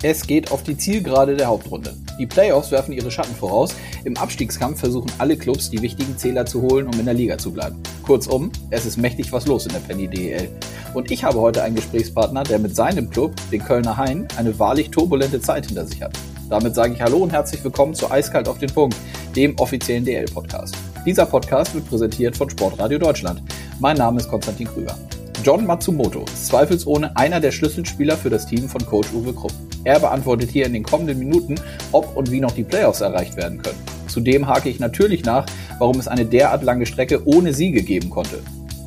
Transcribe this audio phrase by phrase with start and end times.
[0.00, 1.92] Es geht auf die Zielgerade der Hauptrunde.
[2.20, 3.74] Die Playoffs werfen ihre Schatten voraus.
[4.04, 7.50] Im Abstiegskampf versuchen alle Clubs, die wichtigen Zähler zu holen, um in der Liga zu
[7.50, 7.82] bleiben.
[8.04, 10.50] Kurzum, es ist mächtig was los in der Penny DEL.
[10.94, 14.90] Und ich habe heute einen Gesprächspartner, der mit seinem Club, den Kölner Hain, eine wahrlich
[14.90, 16.16] turbulente Zeit hinter sich hat.
[16.48, 18.96] Damit sage ich Hallo und herzlich willkommen zu Eiskalt auf den Punkt,
[19.34, 20.76] dem offiziellen DL-Podcast.
[21.04, 23.42] Dieser Podcast wird präsentiert von Sportradio Deutschland.
[23.80, 24.96] Mein Name ist Konstantin Krüger.
[25.42, 29.52] John Matsumoto ist zweifelsohne einer der Schlüsselspieler für das Team von Coach Uwe Krupp.
[29.84, 31.54] Er beantwortet hier in den kommenden Minuten,
[31.92, 33.78] ob und wie noch die Playoffs erreicht werden können.
[34.08, 35.46] Zudem hake ich natürlich nach,
[35.78, 38.40] warum es eine derart lange Strecke ohne Siege geben konnte.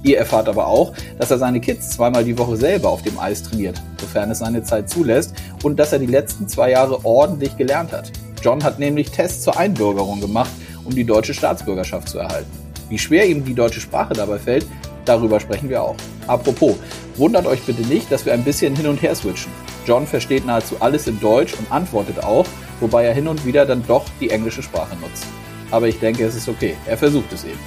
[0.03, 3.43] Ihr erfahrt aber auch, dass er seine Kids zweimal die Woche selber auf dem Eis
[3.43, 7.91] trainiert, sofern es seine Zeit zulässt, und dass er die letzten zwei Jahre ordentlich gelernt
[7.91, 8.11] hat.
[8.41, 10.49] John hat nämlich Tests zur Einbürgerung gemacht,
[10.83, 12.49] um die deutsche Staatsbürgerschaft zu erhalten.
[12.89, 14.65] Wie schwer ihm die deutsche Sprache dabei fällt,
[15.05, 15.95] darüber sprechen wir auch.
[16.25, 16.75] Apropos,
[17.15, 19.51] wundert euch bitte nicht, dass wir ein bisschen hin und her switchen.
[19.85, 22.45] John versteht nahezu alles in Deutsch und antwortet auch,
[22.79, 25.25] wobei er hin und wieder dann doch die englische Sprache nutzt.
[25.71, 26.75] Aber ich denke, es ist okay.
[26.85, 27.59] Er versucht es eben.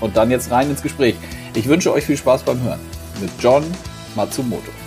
[0.00, 1.16] Und dann jetzt rein ins Gespräch.
[1.54, 2.80] Ich wünsche euch viel Spaß beim Hören.
[3.20, 3.64] Mit John
[4.14, 4.81] Matsumoto.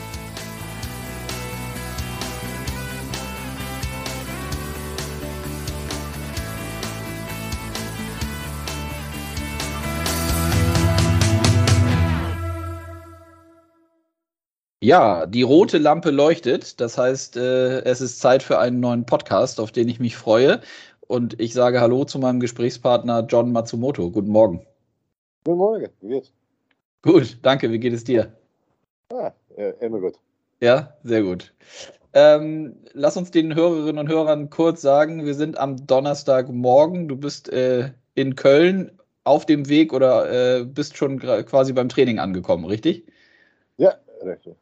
[14.85, 16.79] Ja, die rote Lampe leuchtet.
[16.79, 20.61] Das heißt, äh, es ist Zeit für einen neuen Podcast, auf den ich mich freue.
[21.07, 24.11] Und ich sage Hallo zu meinem Gesprächspartner John Matsumoto.
[24.11, 24.63] Guten Morgen.
[25.43, 26.31] Guten Morgen, wie geht's?
[27.01, 27.71] Gut, danke.
[27.71, 28.31] Wie geht es dir?
[29.11, 30.19] Ah, äh, immer gut.
[30.61, 31.51] Ja, sehr gut.
[32.13, 37.07] Ähm, lass uns den Hörerinnen und Hörern kurz sagen, wir sind am Donnerstagmorgen.
[37.07, 38.91] Du bist äh, in Köln
[39.23, 43.07] auf dem Weg oder äh, bist schon quasi beim Training angekommen, richtig?
[43.77, 44.55] Ja, richtig.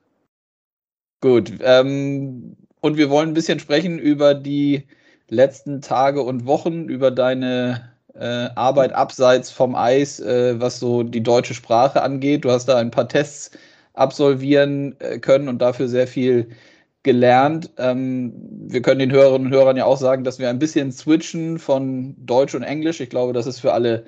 [1.23, 1.53] Gut.
[1.61, 4.83] Ähm, und wir wollen ein bisschen sprechen über die
[5.29, 11.23] letzten Tage und Wochen, über deine äh, Arbeit abseits vom Eis, äh, was so die
[11.23, 12.43] deutsche Sprache angeht.
[12.43, 13.51] Du hast da ein paar Tests
[13.93, 16.49] absolvieren äh, können und dafür sehr viel
[17.03, 17.71] gelernt.
[17.77, 18.33] Ähm,
[18.67, 22.17] wir können den Hörerinnen und Hörern ja auch sagen, dass wir ein bisschen switchen von
[22.25, 22.99] Deutsch und Englisch.
[22.99, 24.03] Ich glaube, das ist für alle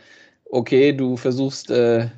[0.49, 0.91] okay.
[0.91, 2.09] Du versuchst äh,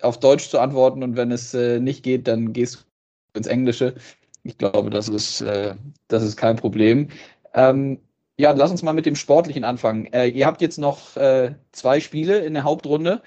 [0.00, 3.94] auf Deutsch zu antworten und wenn es äh, nicht geht, dann gehst du ins Englische.
[4.44, 5.74] Ich glaube, das ist, äh,
[6.08, 7.08] das ist kein Problem.
[7.54, 7.98] Ähm,
[8.36, 10.06] ja, lass uns mal mit dem Sportlichen anfangen.
[10.12, 13.22] Äh, ihr habt jetzt noch äh, zwei Spiele in der Hauptrunde.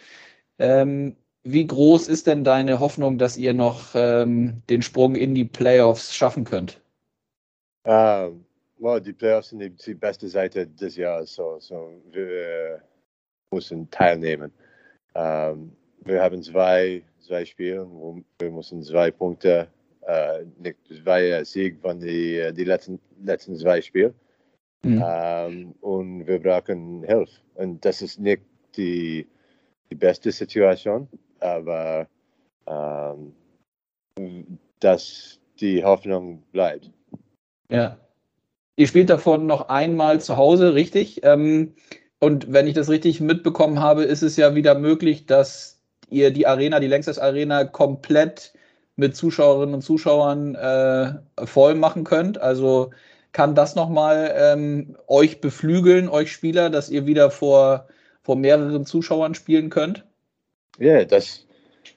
[0.59, 5.45] Ähm, wie groß ist denn deine Hoffnung, dass ihr noch ähm, den Sprung in die
[5.45, 6.81] Playoffs schaffen könnt?
[7.83, 8.45] Um, ähm,
[8.79, 12.79] well, die Playoffs sind die, beste Seite des Jahres, so, so wir äh,
[13.51, 14.51] müssen teilnehmen.
[15.13, 17.87] Um, ähm, wir haben zwei, zwei Spiele,
[18.39, 19.67] wir müssen zwei Punkte
[21.03, 24.13] zwei Sieg von die, äh, die letzten, letzten zwei Spiele.
[24.83, 25.03] Mhm.
[25.05, 27.41] Ähm, und wir brauchen Hilfe.
[27.55, 28.43] Und das ist nicht
[28.75, 29.27] die,
[29.89, 31.07] die beste Situation,
[31.39, 32.07] aber
[32.67, 33.33] ähm,
[34.79, 36.91] dass die Hoffnung bleibt.
[37.69, 37.97] Ja.
[38.75, 41.21] Ihr spielt davon noch einmal zu Hause, richtig?
[41.23, 41.73] Ähm,
[42.19, 46.47] und wenn ich das richtig mitbekommen habe, ist es ja wieder möglich, dass ihr die
[46.47, 48.53] Arena, die Längstes Arena, komplett
[48.97, 52.41] mit Zuschauerinnen und Zuschauern äh, voll machen könnt.
[52.41, 52.91] Also
[53.31, 57.87] kann das nochmal ähm, euch beflügeln, euch Spieler, dass ihr wieder vor,
[58.23, 60.05] vor mehreren Zuschauern spielen könnt?
[60.79, 61.45] Ja, das,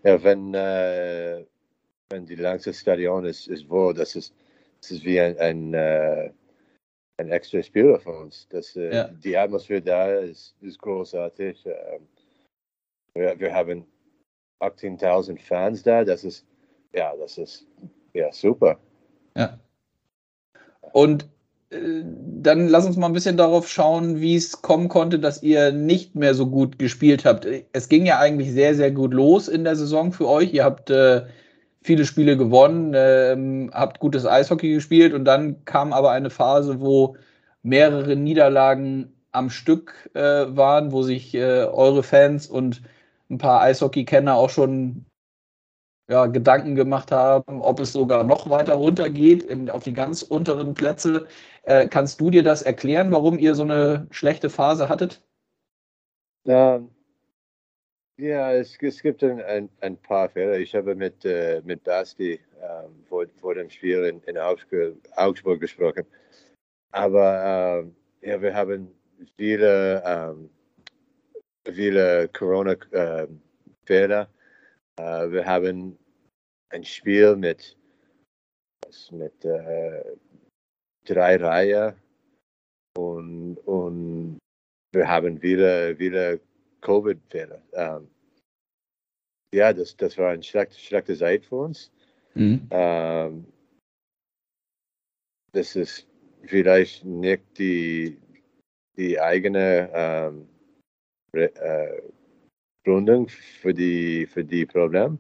[0.03, 1.47] ja wenn, äh,
[2.11, 4.35] wenn die Langstes Stadion ist, ist wo, das ist,
[4.83, 6.31] das ist wie ein, ein, äh,
[7.17, 8.47] ein extra Spieler für uns.
[8.51, 9.05] Das, äh, ja.
[9.09, 11.65] Die Atmosphäre da ist, ist großartig.
[11.65, 12.07] Ähm,
[13.15, 13.87] wir, wir haben
[14.61, 16.45] 18.000 Fans da, das ist
[16.93, 17.67] ja, das ist
[18.15, 18.79] ja super.
[19.37, 19.59] Ja.
[20.93, 21.29] Und
[21.71, 25.73] äh, dann lass uns mal ein bisschen darauf schauen, wie es kommen konnte, dass ihr
[25.73, 27.47] nicht mehr so gut gespielt habt.
[27.73, 30.53] Es ging ja eigentlich sehr, sehr gut los in der Saison für euch.
[30.53, 31.27] Ihr habt äh,
[31.83, 37.17] viele Spiele gewonnen, äh, habt gutes Eishockey gespielt und dann kam aber eine Phase, wo
[37.63, 42.83] mehrere Niederlagen am Stück äh, waren, wo sich äh, eure Fans und
[43.31, 45.05] ein paar Eishockey-Kenner auch schon
[46.11, 50.23] ja, Gedanken gemacht haben, ob es sogar noch weiter runter geht, in, auf die ganz
[50.23, 51.29] unteren Plätze.
[51.63, 55.23] Äh, kannst du dir das erklären, warum ihr so eine schlechte Phase hattet?
[56.47, 56.91] Ähm,
[58.17, 60.59] ja, es, es gibt ein, ein, ein, paar Fälle.
[60.59, 66.05] Ich habe mit, äh, mit Basti ähm, vor, vor dem Spiel in, in Augsburg, gesprochen.
[66.91, 68.89] Aber ähm, ja, wir haben
[69.37, 70.51] viele, ähm,
[71.73, 74.29] viele Corona-Fälle.
[75.01, 75.99] Äh, wir haben
[76.71, 77.77] ein Spiel mit,
[79.11, 80.05] mit äh,
[81.05, 81.95] drei Reihen
[82.97, 84.39] und, und
[84.93, 86.41] wir haben viele, viele
[86.83, 87.63] Covid-Fälle.
[87.73, 88.09] Ähm,
[89.55, 91.91] ja, das, das war eine schlechte, schlechte Zeit für uns.
[92.35, 92.69] Mhm.
[92.71, 93.47] Ähm,
[95.53, 96.07] das ist
[96.45, 98.19] vielleicht nicht die,
[98.97, 100.49] die eigene ähm,
[101.33, 102.03] äh,
[102.85, 105.19] Gründung für die, für die Problem.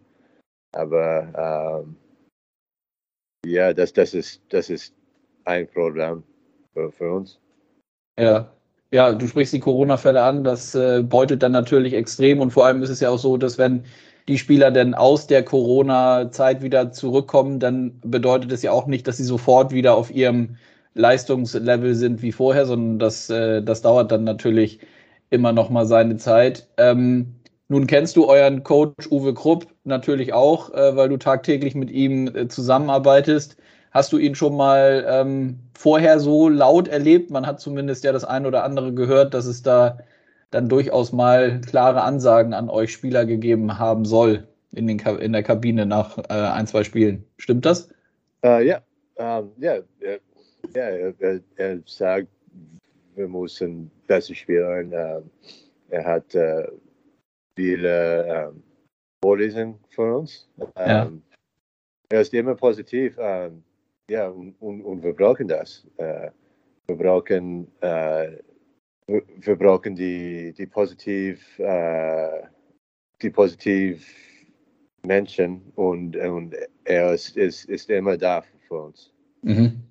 [0.72, 1.96] Aber ähm,
[3.44, 4.94] ja, das, das, ist, das ist
[5.44, 6.22] ein Problem
[6.72, 7.38] für, für uns.
[8.18, 8.52] Ja.
[8.92, 12.82] Ja, du sprichst die Corona-Fälle an, das äh, beutelt dann natürlich extrem und vor allem
[12.82, 13.84] ist es ja auch so, dass wenn
[14.26, 19.18] die Spieler denn aus der Corona-Zeit wieder zurückkommen, dann bedeutet es ja auch nicht, dass
[19.18, 20.56] sie sofort wieder auf ihrem
[20.94, 24.80] Leistungslevel sind wie vorher, sondern das, äh, das dauert dann natürlich
[25.30, 26.68] immer noch mal seine Zeit.
[26.76, 27.36] Ähm,
[27.70, 32.26] nun kennst du euren Coach Uwe Krupp natürlich auch, äh, weil du tagtäglich mit ihm
[32.26, 33.56] äh, zusammenarbeitest.
[33.92, 37.30] Hast du ihn schon mal ähm, vorher so laut erlebt?
[37.30, 39.98] Man hat zumindest ja das ein oder andere gehört, dass es da
[40.50, 45.44] dann durchaus mal klare Ansagen an euch Spieler gegeben haben soll in, den, in der
[45.44, 47.24] Kabine nach äh, ein, zwei Spielen.
[47.38, 47.88] Stimmt das?
[48.44, 48.80] Uh, ja,
[49.14, 49.76] um, ja,
[50.74, 50.82] ja,
[51.56, 52.26] er, sagt,
[53.14, 54.92] wir müssen besser spielen.
[54.92, 55.22] Uh,
[55.90, 56.64] er hat uh,
[57.60, 58.62] viele um,
[59.22, 60.48] Vorlesungen für uns.
[60.78, 61.12] Ja.
[62.08, 63.18] Er ist immer positiv.
[63.18, 63.62] Um,
[64.10, 65.86] ja, und, und, und, wir brauchen das.
[65.98, 66.30] Uh,
[66.88, 68.26] wir brauchen, uh,
[69.06, 72.46] wir brauchen die, die positiv, uh,
[73.20, 74.06] die positiv
[75.06, 79.12] Menschen und, und er ist, ist, ist immer da für uns.
[79.42, 79.82] Mhm.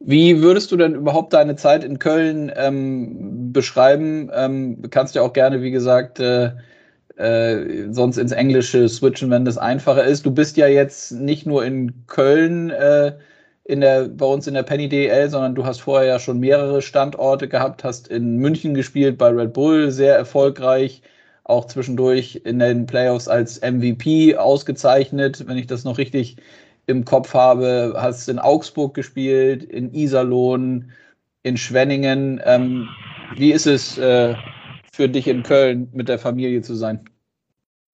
[0.00, 4.30] Wie würdest du denn überhaupt deine Zeit in Köln ähm, beschreiben?
[4.34, 6.50] Ähm, kannst ja auch gerne, wie gesagt, äh,
[7.16, 10.26] äh, sonst ins Englische switchen, wenn das einfacher ist.
[10.26, 13.12] Du bist ja jetzt nicht nur in Köln äh,
[13.64, 16.82] in der, bei uns in der Penny DL, sondern du hast vorher ja schon mehrere
[16.82, 21.02] Standorte gehabt, hast in München gespielt bei Red Bull, sehr erfolgreich,
[21.44, 26.36] auch zwischendurch in den Playoffs als MVP ausgezeichnet, wenn ich das noch richtig
[26.86, 30.90] im Kopf habe, hast in Augsburg gespielt, in Iserlohn,
[31.42, 32.40] in Schwenningen.
[32.44, 32.88] Ähm,
[33.36, 34.34] wie ist es äh,
[34.94, 37.04] für dich in Köln mit der Familie zu sein?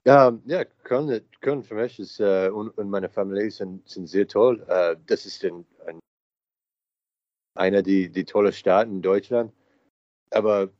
[0.04, 4.26] Ja, ja Köln, Köln für mich ist, äh, und, und, meine Familie sind, sind sehr
[4.26, 4.64] toll.
[4.68, 6.00] Äh, das ist ein, ein,
[7.54, 9.52] einer der die tolle Staaten in Deutschland.
[10.30, 10.70] Aber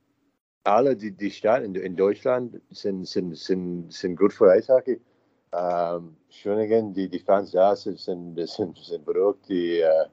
[0.65, 5.01] alle die, die Staaten in, Deutschland sind, sind, sind, sind gut für Eishockey.
[5.53, 9.49] Ähm, Schöningen, die, die Fans da sind, sind, sind, sind beruhigt.
[9.49, 10.07] Die, äh,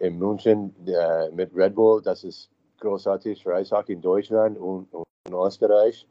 [0.00, 5.04] in München äh, mit Red Bull, das ist großartig für Eishockey in Deutschland und, und
[5.26, 6.06] in Österreich.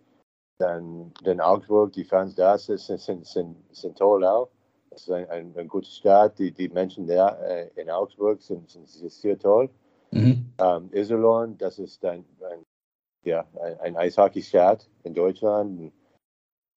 [0.60, 4.50] Dann, dann Augsburg, die Fans da sind, sind, sind, sind toll auch.
[4.90, 6.40] Das ist ein, ein, ein guter Start.
[6.40, 9.69] Die, die Menschen da äh, in Augsburg sind, sind, sind sehr toll.
[10.12, 10.52] Mhm.
[10.60, 12.64] Ähm, Iserlohn, das ist ein, ein
[13.24, 15.92] ja, ein, ein Eishockey-Staat in Deutschland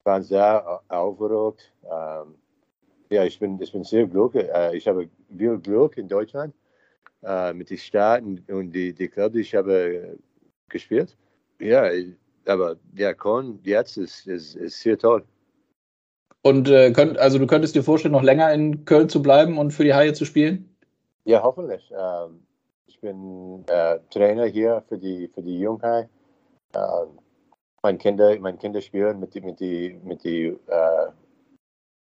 [0.05, 1.73] waren sehr aufgeregt.
[1.85, 2.35] Ähm,
[3.11, 4.49] ja, ich bin, ich bin sehr glücklich.
[4.53, 6.55] Äh, ich habe viel Glück in Deutschland
[7.23, 10.19] äh, mit den Staaten und die, die Clubs, die ich habe
[10.69, 11.17] gespielt.
[11.59, 11.91] Ja,
[12.47, 15.25] aber der Korn jetzt ist, ist, ist sehr toll.
[16.43, 19.73] Und äh, könnt, also du könntest dir vorstellen, noch länger in Köln zu bleiben und
[19.73, 20.75] für die Haie zu spielen?
[21.25, 21.93] Ja, hoffentlich.
[21.93, 22.41] Ähm,
[22.87, 26.09] ich bin äh, Trainer hier für die, für die Junghai.
[26.75, 27.19] Ähm,
[27.83, 31.07] meine Kinder, meine Kinder spielen mit die, mit die, mit die äh,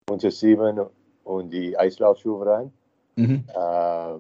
[0.09, 0.87] unter sieben
[1.25, 2.73] und die Eislaufschulverein.
[3.17, 3.45] Mhm.
[3.49, 4.15] Äh,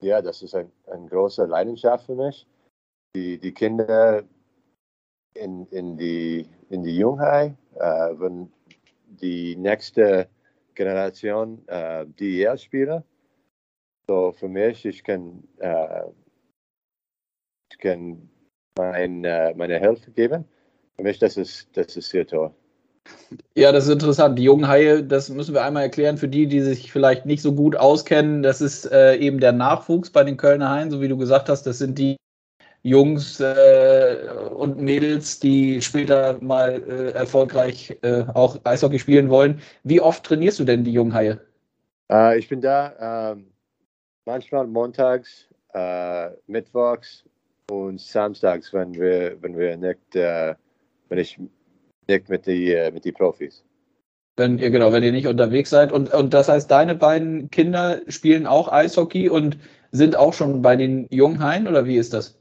[0.00, 2.46] ja, das ist ein, eine große Leidenschaft für mich.
[3.14, 4.24] Die, die Kinder
[5.34, 8.52] in, in die, in die Jungheit, äh, wenn
[9.06, 10.28] die nächste
[10.74, 13.02] Generation äh, DEL spielen.
[14.08, 16.04] So für mich, ich kann, äh,
[17.72, 18.30] ich kann
[18.78, 20.46] mein, äh, meine Hilfe geben
[20.96, 22.54] für mich, das ist, das ist sehr toll.
[23.54, 24.38] Ja, das ist interessant.
[24.38, 27.54] Die jungen Haie, das müssen wir einmal erklären für die, die sich vielleicht nicht so
[27.54, 28.42] gut auskennen.
[28.42, 31.64] Das ist äh, eben der Nachwuchs bei den Kölner Haien, so wie du gesagt hast.
[31.64, 32.16] Das sind die
[32.82, 39.60] Jungs äh, und Mädels, die später mal äh, erfolgreich äh, auch Eishockey spielen wollen.
[39.82, 41.40] Wie oft trainierst du denn die jungen Haie?
[42.10, 43.48] Äh, ich bin da ähm,
[44.24, 47.24] manchmal montags, äh, mittwochs
[47.70, 50.14] und samstags, wenn wir, wenn wir nicht
[51.08, 51.38] wenn ich
[52.08, 53.64] nicht mit die, äh, mit die Profis.
[54.36, 55.92] Wenn ihr, genau, wenn ihr nicht unterwegs seid.
[55.92, 59.58] Und, und das heißt, deine beiden Kinder spielen auch Eishockey und
[59.92, 62.38] sind auch schon bei den Junghain oder wie ist das?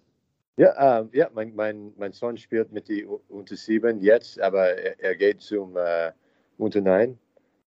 [0.57, 4.99] Ja, ähm, ja mein, mein, mein Sohn spielt mit die unter sieben jetzt, aber er,
[4.99, 6.11] er geht zum äh,
[6.57, 7.17] unter neun.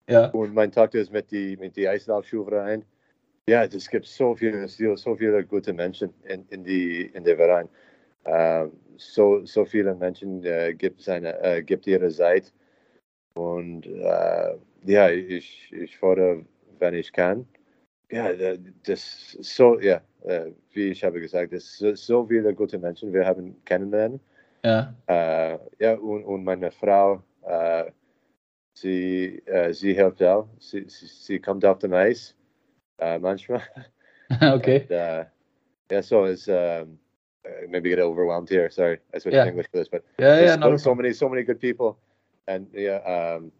[0.07, 0.27] Ja.
[0.27, 2.83] Und mein Tochter ist mit die, mit die Eislaufschulverein.
[3.47, 7.69] ja, es gibt so viele, so viele gute Menschen in, in, die, in der Verein.
[8.25, 12.51] Ähm, so, so viele Menschen äh, gibt, seine, äh, gibt ihre Zeit.
[13.33, 16.45] Und äh, ja, ich, ich fordere,
[16.79, 17.47] wenn ich kann.
[18.09, 18.29] Ja,
[18.83, 23.25] das so, ja, äh, wie ich habe gesagt, es sind so viele gute Menschen, wir
[23.25, 24.19] haben kennenlernen.
[24.63, 24.93] Ja.
[25.07, 27.91] Äh, ja, und, und meine Frau, äh,
[28.73, 30.47] sie, sie hilft auch.
[30.59, 32.35] Sie, sie, sie kommt auf dem Eis
[33.19, 33.61] manchmal.
[34.41, 34.85] okay.
[34.89, 35.27] And,
[35.91, 36.97] yeah, so it's um,
[37.69, 38.69] maybe get overwhelmed here.
[38.69, 39.47] Sorry, I switched yeah.
[39.47, 41.97] English for this, but yeah, yeah, so, so many, so many good people,
[42.47, 43.51] and yeah, um,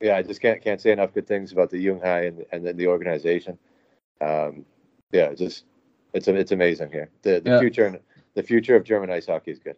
[0.00, 2.66] yeah, I just can't can't say enough good things about the Jung High and and
[2.66, 3.58] then the organization.
[4.20, 4.64] Um,
[5.12, 5.64] yeah, just
[6.12, 7.10] it's it's amazing here.
[7.22, 7.60] The the yeah.
[7.60, 8.00] future
[8.34, 9.76] the future of German ice hockey is good.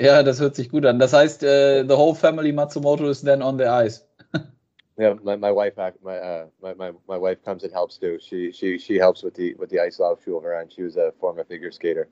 [0.00, 0.98] Ja, das hört sich gut an.
[0.98, 4.02] Das heißt, uh, the whole family Matsumoto is then on the ice.
[4.98, 8.18] yeah, my, my wife my, uh, my my my wife comes and helps too.
[8.20, 11.12] She she she helps with the with the ice lauf Schule and she was a
[11.20, 12.08] former figure skater.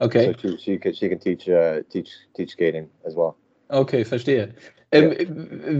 [0.00, 0.32] Okay.
[0.32, 3.36] So she she she can teach uh, teach teach skating as well.
[3.68, 4.54] Okay, verstehe.
[4.92, 5.14] Ähm,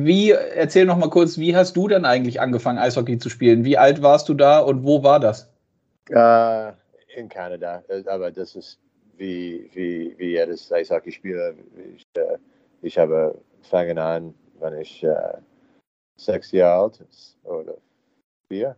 [0.05, 3.65] wie, erzähl noch mal kurz, wie hast du denn eigentlich angefangen, Eishockey zu spielen?
[3.65, 5.51] Wie alt warst du da und wo war das?
[6.11, 6.73] Uh,
[7.17, 8.79] in Kanada, aber das ist
[9.17, 11.55] wie, wie, wie jedes Eishockeyspieler.
[11.97, 12.37] Ich, uh,
[12.83, 15.39] ich habe fangen an, wenn ich uh,
[16.17, 17.75] sechs Jahre alt ist oder
[18.49, 18.77] vier.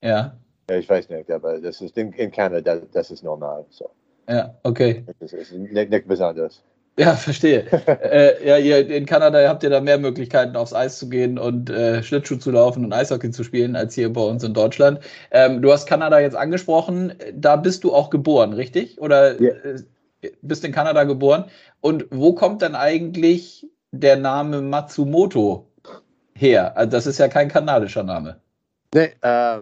[0.00, 0.38] Ja.
[0.70, 0.76] ja.
[0.76, 3.64] Ich weiß nicht, aber das ist in, in Kanada, das ist normal.
[3.70, 3.90] So.
[4.28, 5.04] Ja, okay.
[5.20, 6.62] Das ist nicht, besonders.
[6.98, 7.66] Ja, verstehe.
[7.86, 11.68] äh, ja, ihr in Kanada habt ihr da mehr Möglichkeiten, aufs Eis zu gehen und
[11.68, 15.00] äh, Schlittschuh zu laufen und Eishockey zu spielen, als hier bei uns in Deutschland.
[15.30, 17.12] Ähm, du hast Kanada jetzt angesprochen.
[17.34, 18.98] Da bist du auch geboren, richtig?
[19.00, 19.56] Oder yeah.
[20.22, 21.44] äh, bist in Kanada geboren?
[21.80, 25.68] Und wo kommt dann eigentlich der Name Matsumoto
[26.34, 26.76] her?
[26.78, 28.40] Also das ist ja kein kanadischer Name.
[28.94, 29.58] Nee, äh,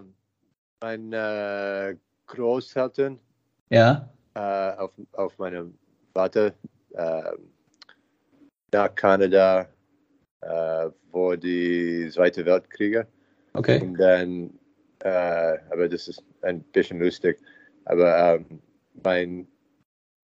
[0.81, 1.95] mein äh,
[2.27, 3.19] Großeltern
[3.69, 4.09] ja.
[4.35, 5.77] Äh, auf, auf meinem
[6.13, 6.53] Vater
[6.93, 7.53] ähm,
[8.73, 9.67] nach Kanada
[10.41, 13.07] äh, vor die Zweite Weltkriege.
[13.53, 13.81] Okay.
[13.81, 14.59] Und dann,
[14.99, 17.39] äh, aber das ist ein bisschen lustig,
[17.85, 18.61] aber ähm,
[19.03, 19.47] meine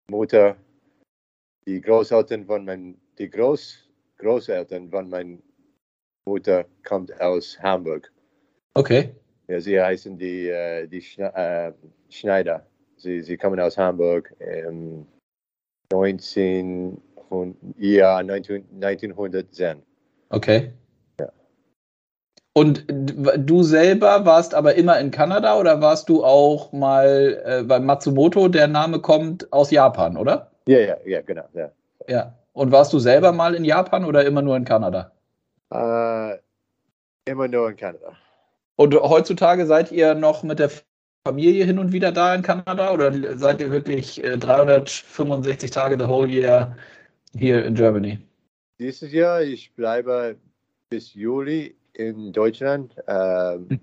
[0.09, 0.57] Mutter,
[1.65, 5.37] die Großeltern von mein, die Groß, Großeltern von meiner
[6.25, 8.11] Mutter kommt aus Hamburg.
[8.73, 9.15] Okay.
[9.47, 11.71] Ja, sie heißen die, äh, die äh,
[12.09, 12.67] Schneider.
[13.01, 14.31] Sie, sie kommen aus Hamburg.
[14.39, 15.07] Ähm,
[15.91, 17.01] 19,
[17.77, 19.81] ja, 19, 1910.
[20.29, 20.71] Okay.
[21.19, 21.29] Ja.
[22.53, 27.79] Und du selber warst aber immer in Kanada oder warst du auch mal äh, bei
[27.79, 30.51] Matsumoto, der Name kommt aus Japan, oder?
[30.67, 31.45] Ja, ja, ja, genau.
[31.53, 31.71] Ja.
[32.07, 32.33] ja.
[32.53, 35.11] Und warst du selber mal in Japan oder immer nur in Kanada?
[35.73, 36.37] Äh,
[37.25, 38.13] immer nur in Kanada.
[38.75, 40.69] Und heutzutage seid ihr noch mit der
[41.27, 46.07] Familie hin und wieder da in Kanada oder seid ihr wirklich 365 äh, Tage the
[46.07, 46.75] whole year
[47.37, 48.19] hier in Germany?
[48.79, 50.35] Dieses Jahr, ich bleibe
[50.89, 53.79] bis Juli in Deutschland, ähm, hm.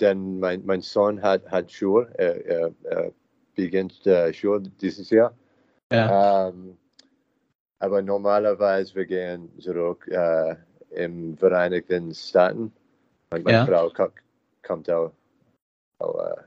[0.00, 3.12] denn mein, mein Sohn hat, hat Schule, er, er, er
[3.54, 5.32] beginnt äh, Schule dieses Jahr.
[5.92, 6.48] Ja.
[6.48, 6.76] Ähm,
[7.78, 10.56] aber normalerweise wir gehen zurück äh,
[10.90, 12.72] im Vereinigten Staaten.
[13.30, 13.64] Meine ja.
[13.64, 13.92] Frau
[14.62, 15.12] kommt auch,
[15.98, 16.42] auch äh,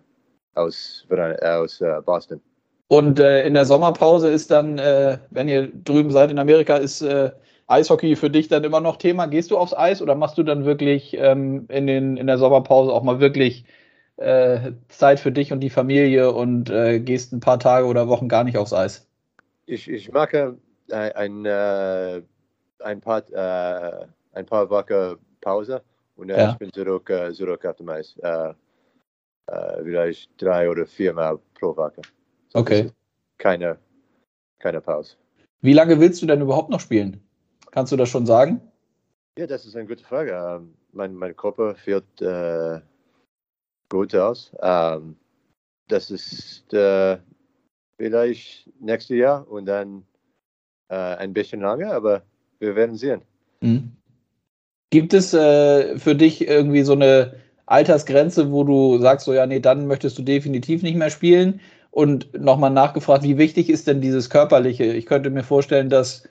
[0.58, 1.06] aus,
[1.42, 2.42] aus äh, Boston.
[2.90, 7.02] Und äh, in der Sommerpause ist dann, äh, wenn ihr drüben seid in Amerika, ist
[7.02, 7.32] äh,
[7.68, 9.26] Eishockey für dich dann immer noch Thema.
[9.26, 12.94] Gehst du aufs Eis oder machst du dann wirklich ähm, in, den, in der Sommerpause
[12.94, 13.66] auch mal wirklich
[14.16, 18.30] äh, Zeit für dich und die Familie und äh, gehst ein paar Tage oder Wochen
[18.30, 19.06] gar nicht aufs Eis?
[19.66, 20.56] Ich, ich mache
[20.90, 22.24] ein, ein,
[22.80, 23.24] ein, paar,
[24.32, 25.82] ein paar Wochen Pause
[26.16, 26.52] und ja.
[26.52, 28.16] ich bin zurück, zurück auf dem Eis
[29.48, 32.02] äh, vielleicht drei oder viermal pro Woche.
[32.50, 32.92] So okay.
[33.38, 33.78] Keine,
[34.60, 35.16] keine Pause.
[35.62, 37.22] Wie lange willst du denn überhaupt noch spielen?
[37.72, 38.62] Kannst du das schon sagen?
[39.38, 40.32] Ja, das ist eine gute Frage.
[40.32, 42.80] Ähm, mein, mein Körper fühlt äh,
[43.90, 44.52] gut aus.
[44.62, 45.16] Ähm,
[45.88, 47.18] das ist äh,
[47.98, 50.04] vielleicht nächstes Jahr und dann
[50.90, 52.24] äh, ein bisschen lange, aber
[52.60, 53.22] wir werden sehen.
[53.62, 53.92] Mhm.
[54.90, 57.36] Gibt es äh, für dich irgendwie so eine
[57.68, 61.60] Altersgrenze, wo du sagst, so ja, nee, dann möchtest du definitiv nicht mehr spielen?
[61.92, 64.86] Und nochmal nachgefragt, wie wichtig ist denn dieses Körperliche?
[64.86, 66.28] Ich könnte mir vorstellen, dass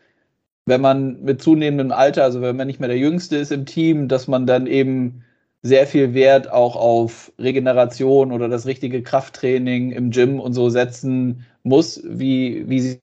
[0.66, 4.08] wenn man mit zunehmendem Alter, also wenn man nicht mehr der Jüngste ist im Team,
[4.08, 5.24] dass man dann eben
[5.62, 11.44] sehr viel Wert auch auf Regeneration oder das richtige Krafttraining im Gym und so setzen
[11.62, 12.00] muss.
[12.04, 13.00] Wie, wie sie.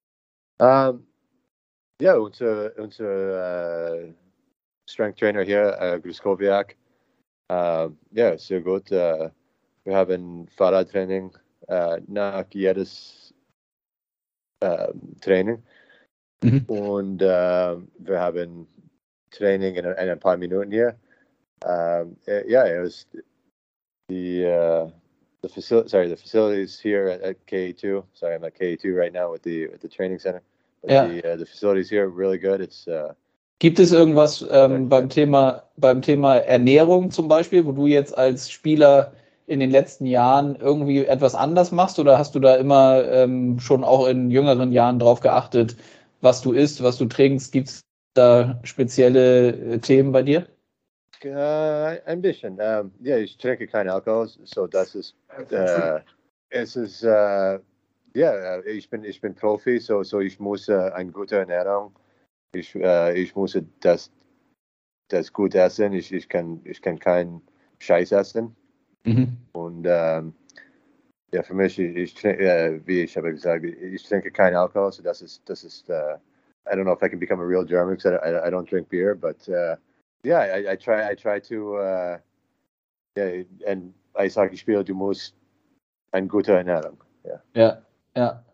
[0.59, 1.05] Um,
[2.01, 4.13] ja, unser, unser uh,
[4.89, 6.75] Strength Trainer hier, uh, Gruskowiak,
[7.53, 8.91] Uh, ja, sehr gut.
[8.91, 9.29] Uh,
[9.83, 11.31] wir haben Fahrradtraining
[12.07, 13.33] nach jedes
[15.21, 15.61] Training.
[16.41, 16.65] Mhm.
[16.67, 18.67] Und wir haben
[19.31, 20.97] Training in, in, ein paar Minuten hier.
[21.65, 23.07] Ähm, äh, ja, it was
[24.09, 24.91] the uh,
[25.41, 25.89] the facility.
[25.89, 28.03] Sorry, the facilities here at, at KE2.
[28.13, 30.41] Sorry, I'm at KE2 right now with the with the training center.
[30.81, 31.07] But yeah.
[31.07, 32.61] the uh, the facilities here are really good.
[32.61, 33.13] It's uh,
[33.63, 38.51] Gibt es irgendwas ähm, beim Thema beim Thema Ernährung zum Beispiel, wo du jetzt als
[38.51, 39.13] Spieler
[39.47, 43.85] in den letzten Jahren irgendwie etwas anders machst oder hast du da immer ähm, schon
[43.85, 45.77] auch in jüngeren Jahren drauf geachtet,
[46.19, 47.53] was du isst, was du trinkst?
[47.53, 47.79] Gibt es
[48.15, 50.45] da spezielle äh, Themen bei dir?
[51.23, 52.59] Uh, ein bisschen.
[52.59, 55.15] Um, ja, ich trinke keinen Alkohol, so das ist,
[55.53, 55.99] uh,
[56.49, 57.59] es ist, uh,
[58.13, 61.93] ja, ich bin, ich bin Profi, so, so ich muss eine gute Ernährung,
[62.53, 64.11] ich, ich muss das,
[65.09, 67.41] das gut essen, ich, ich kann, ich kann keinen
[67.79, 68.55] Scheiß essen.
[69.05, 69.37] Mhm.
[69.53, 70.33] Und ähm,
[71.33, 75.03] ja, für mich, ich, ich äh, wie ich habe gesagt, ich trinke keinen Alkohol, so
[75.03, 76.15] das ist, das ist, uh,
[76.65, 78.69] I don't know if I can become a real German because I, I, I, don't
[78.69, 79.75] drink beer, but uh,
[80.23, 82.17] yeah, I, I, try, I try to, uh,
[83.17, 85.35] yeah, und ich sage, ich spiele, du musst
[86.11, 87.03] eine gute Ernährung.
[87.23, 87.81] Ja, ja.
[88.15, 88.45] ja.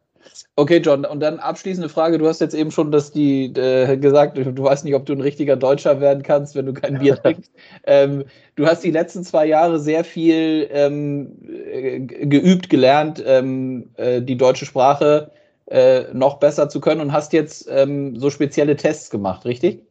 [0.55, 2.17] Okay, John, und dann abschließende Frage.
[2.17, 5.21] Du hast jetzt eben schon dass die, äh, gesagt, du weißt nicht, ob du ein
[5.21, 7.51] richtiger Deutscher werden kannst, wenn du kein Bier trinkst.
[7.85, 14.21] Ähm, du hast die letzten zwei Jahre sehr viel ähm, äh, geübt, gelernt, ähm, äh,
[14.21, 15.31] die deutsche Sprache
[15.67, 19.83] äh, noch besser zu können und hast jetzt ähm, so spezielle Tests gemacht, richtig?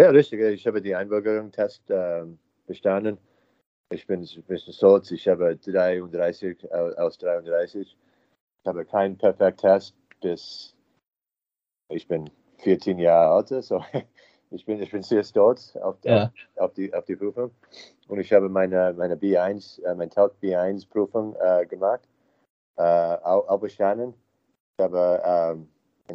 [0.00, 0.40] Ja, richtig.
[0.40, 3.18] Ich habe die Einbürgerung-Test ähm, bestanden.
[3.90, 5.10] Ich bin ein bisschen stolz.
[5.10, 7.96] Ich habe 33 aus 33
[8.66, 10.74] ich habe keinen Perfekt-Test bis
[11.88, 13.80] ich bin 14 Jahre alt, so
[14.50, 16.32] ich bin, ich bin sehr stolz auf, ja.
[16.56, 17.52] auf, die, auf die Prüfung.
[18.08, 22.00] Und ich habe meine, meine B1, äh, meine Tauch B1-Prüfung äh, gemacht,
[22.76, 24.14] äh, auch, bestanden.
[24.76, 25.68] Ich habe ähm,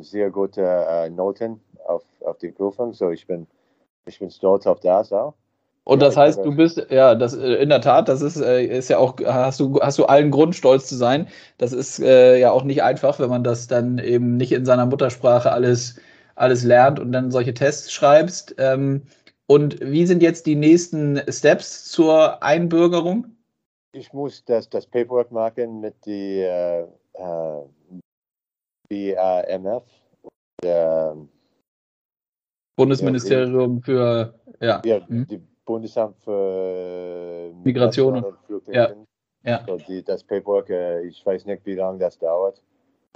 [0.04, 3.48] sehr gute äh, Noten auf, auf die Prüfung, so ich bin,
[4.06, 5.36] ich bin stolz auf das auch.
[5.84, 8.90] Und das heißt, du bist, ja, das äh, in der Tat, das ist, äh, ist
[8.90, 11.28] ja auch, hast du, hast du allen Grund, stolz zu sein.
[11.58, 14.86] Das ist äh, ja auch nicht einfach, wenn man das dann eben nicht in seiner
[14.86, 16.00] Muttersprache alles,
[16.36, 18.56] alles lernt und dann solche Tests schreibst.
[18.60, 19.02] Ähm,
[19.48, 23.36] und wie sind jetzt die nächsten Steps zur Einbürgerung?
[23.94, 27.64] Ich muss das, das Paperwork machen mit die äh, äh,
[28.88, 29.84] BAMF.
[30.64, 31.18] Der,
[32.78, 34.82] Bundesministerium für ja.
[34.86, 35.28] ja mhm.
[35.28, 35.42] die
[35.72, 39.08] Bundesamt für Migration und Flüchtlinge.
[39.44, 39.52] Ja.
[39.52, 39.66] ja.
[39.66, 42.62] So die, das Paperwork, äh, ich weiß nicht, wie lange das dauert,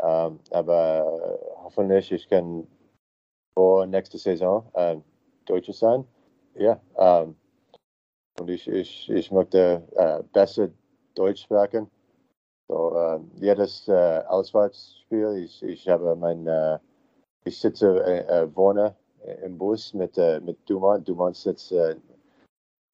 [0.02, 2.65] ähm, aber hoffentlich ich kann
[3.54, 4.96] vor nächster Saison äh,
[5.46, 6.06] Deutsche sein.
[6.54, 7.36] Ja, ähm,
[8.39, 10.70] und ich, ich, ich möchte äh, besser
[11.13, 11.91] Deutsch sprechen.
[12.70, 16.80] So, äh, jedes äh, Auswärtsspiel, ich, ich habe mein, äh,
[17.44, 18.96] ich sitze, äh, wohne
[19.44, 21.06] im Bus mit, mit Dumont.
[21.08, 21.74] Dumont sitzt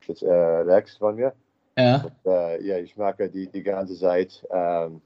[0.07, 1.33] jetzt, äh, rechts von mir.
[1.77, 2.03] Ja.
[2.03, 5.01] Und, äh, ja, ich mag die, die ganze Zeit ähm,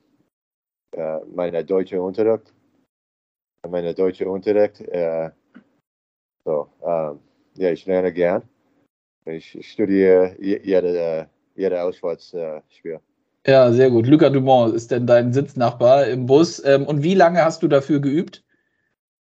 [0.92, 2.54] äh, meine deutsche Unterricht.
[3.68, 4.82] Meine deutsche Unterricht.
[4.82, 5.32] Äh,
[6.44, 7.20] so, ähm,
[7.58, 8.44] ja, ich lerne gern.
[9.26, 13.00] Ich, ich studiere jede, äh, jede Auswärtsspiel.
[13.48, 14.08] Ja, sehr gut.
[14.08, 16.64] Luca Dumont ist denn dein Sitznachbar im Bus.
[16.64, 18.44] Ähm, und wie lange hast du dafür geübt?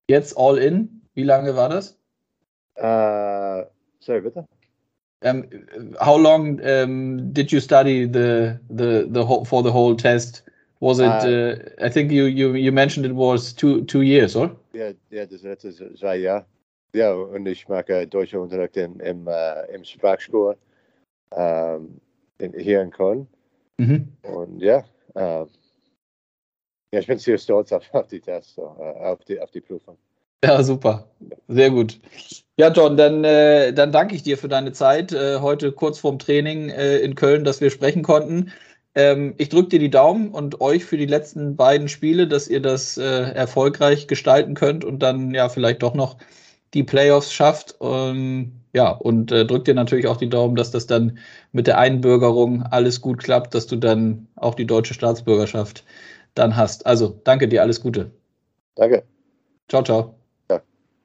[0.07, 1.01] Jetzt all in?
[1.13, 1.99] Wie lange war das?
[2.75, 3.65] Äh,
[3.99, 4.47] sorry, bitte?
[5.25, 5.49] Um,
[5.99, 10.43] how long um, did you study the the the whole, for the whole test?
[10.81, 11.05] Was it?
[11.05, 14.55] Uh, uh, I think you, you you mentioned it was two two years, or?
[14.73, 16.45] Ja, ja, das letzte zwei Jahre.
[16.93, 20.57] Ja, und ich mache deutsche Unterricht im im, uh, im Sprachschule
[21.31, 21.99] um,
[22.37, 23.27] in, hier in Köln.
[23.77, 24.07] Mhm.
[24.21, 24.83] Und ja,
[25.15, 25.47] uh,
[26.91, 29.97] ja, ich bin sehr stolz auf, auf die Tests, so, auf die auf die Prüfung.
[30.43, 31.09] Ja, super.
[31.47, 31.99] Sehr gut.
[32.57, 36.19] Ja, John, dann, äh, dann danke ich dir für deine Zeit äh, heute kurz vorm
[36.19, 38.51] Training äh, in Köln, dass wir sprechen konnten.
[38.95, 42.61] Ähm, ich drücke dir die Daumen und euch für die letzten beiden Spiele, dass ihr
[42.61, 46.17] das äh, erfolgreich gestalten könnt und dann ja vielleicht doch noch
[46.73, 47.75] die Playoffs schafft.
[47.81, 51.17] Und, ja, und äh, drück dir natürlich auch die Daumen, dass das dann
[51.51, 55.83] mit der Einbürgerung alles gut klappt, dass du dann auch die deutsche Staatsbürgerschaft
[56.35, 56.85] dann hast.
[56.85, 58.11] Also danke dir, alles Gute.
[58.75, 59.03] Danke.
[59.69, 60.24] Ciao, ciao.